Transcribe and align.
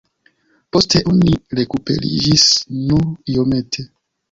Poste 0.77 1.01
oni 1.11 1.35
rekuperiĝis 1.59 2.49
nur 2.81 3.07
iomete. 3.37 3.89